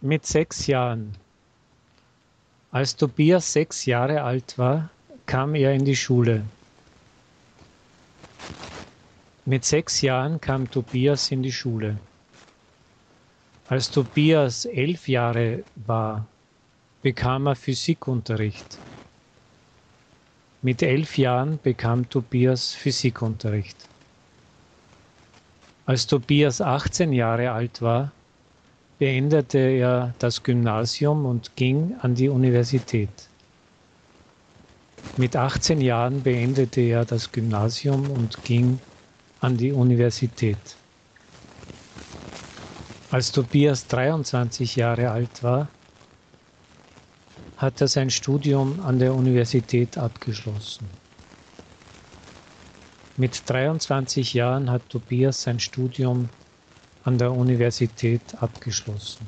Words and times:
Mit 0.00 0.26
sechs 0.26 0.68
Jahren. 0.68 1.16
Als 2.70 2.94
Tobias 2.94 3.52
sechs 3.52 3.84
Jahre 3.84 4.22
alt 4.22 4.56
war, 4.56 4.90
kam 5.26 5.56
er 5.56 5.72
in 5.72 5.84
die 5.84 5.96
Schule. 5.96 6.44
Mit 9.44 9.64
sechs 9.64 10.00
Jahren 10.00 10.40
kam 10.40 10.70
Tobias 10.70 11.32
in 11.32 11.42
die 11.42 11.50
Schule. 11.50 11.98
Als 13.66 13.90
Tobias 13.90 14.66
elf 14.66 15.08
Jahre 15.08 15.64
war, 15.74 16.26
bekam 17.02 17.48
er 17.48 17.56
Physikunterricht. 17.56 18.78
Mit 20.62 20.80
elf 20.80 21.18
Jahren 21.18 21.58
bekam 21.60 22.08
Tobias 22.08 22.72
Physikunterricht. 22.72 23.88
Als 25.86 26.06
Tobias 26.06 26.60
18 26.60 27.12
Jahre 27.12 27.50
alt 27.50 27.82
war, 27.82 28.12
beendete 28.98 29.58
er 29.58 30.14
das 30.18 30.42
Gymnasium 30.42 31.24
und 31.24 31.54
ging 31.56 31.94
an 32.00 32.14
die 32.14 32.28
Universität. 32.28 33.30
Mit 35.16 35.36
18 35.36 35.80
Jahren 35.80 36.22
beendete 36.22 36.80
er 36.80 37.04
das 37.04 37.30
Gymnasium 37.30 38.10
und 38.10 38.44
ging 38.44 38.80
an 39.40 39.56
die 39.56 39.72
Universität. 39.72 40.76
Als 43.10 43.32
Tobias 43.32 43.86
23 43.86 44.76
Jahre 44.76 45.10
alt 45.10 45.42
war, 45.42 45.68
hat 47.56 47.80
er 47.80 47.88
sein 47.88 48.10
Studium 48.10 48.80
an 48.80 48.98
der 48.98 49.14
Universität 49.14 49.96
abgeschlossen. 49.96 50.86
Mit 53.16 53.48
23 53.48 54.34
Jahren 54.34 54.70
hat 54.70 54.88
Tobias 54.88 55.42
sein 55.42 55.58
Studium 55.58 56.28
an 57.08 57.16
der 57.16 57.32
Universität 57.32 58.20
abgeschlossen. 58.38 59.26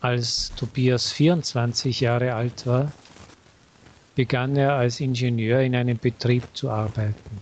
Als 0.00 0.52
Tobias 0.56 1.12
24 1.12 2.00
Jahre 2.00 2.34
alt 2.34 2.66
war, 2.66 2.90
begann 4.16 4.56
er 4.56 4.72
als 4.72 4.98
Ingenieur 4.98 5.60
in 5.60 5.76
einem 5.76 5.98
Betrieb 5.98 6.42
zu 6.52 6.68
arbeiten. 6.68 7.40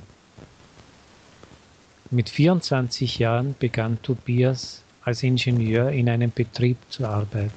Mit 2.11 2.29
24 2.29 3.19
Jahren 3.19 3.55
begann 3.59 3.97
Tobias 4.03 4.83
als 5.01 5.23
Ingenieur 5.23 5.93
in 5.93 6.11
einem 6.11 6.31
Betrieb 6.31 6.77
zu 6.91 7.07
arbeiten. 7.07 7.53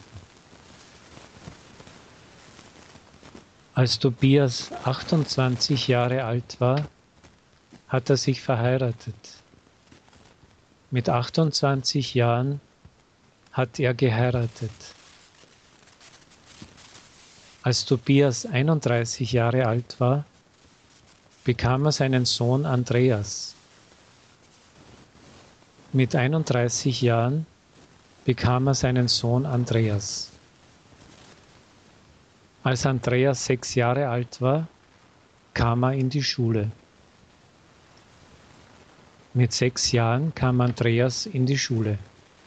Als 3.74 4.00
Tobias 4.00 4.72
28 4.84 5.90
Jahre 5.90 6.24
alt 6.24 6.62
war, 6.62 6.88
hat 7.90 8.10
er 8.10 8.18
sich 8.18 8.42
verheiratet. 8.42 9.16
Mit 10.92 11.10
28 11.10 12.14
Jahren 12.14 12.62
hat 13.52 13.80
er 13.80 13.94
geheiratet. 13.94 14.72
Als 17.62 17.86
Tobias 17.86 18.46
31 18.46 19.32
Jahre 19.32 19.66
alt 19.66 20.00
war, 20.00 20.24
bekam 21.44 21.86
er 21.86 21.92
seinen 21.92 22.26
Sohn 22.26 22.66
Andreas. 22.66 23.56
Mit 25.92 26.16
31 26.16 27.02
Jahren 27.02 27.46
bekam 28.24 28.68
er 28.68 28.76
seinen 28.76 29.08
Sohn 29.08 29.46
Andreas. 29.46 30.30
Als 32.64 32.86
Andreas 32.86 33.46
sechs 33.46 33.74
Jahre 33.76 34.10
alt 34.10 34.42
war, 34.42 34.68
kam 35.54 35.84
er 35.84 35.94
in 35.94 36.10
die 36.10 36.24
Schule. 36.24 36.70
Mit 39.36 39.54
sechs 39.54 39.92
Jahren 39.92 40.34
kam 40.34 40.60
Andreas 40.60 41.28
in 41.28 41.46
die 41.46 41.58
Schule. 41.58 42.00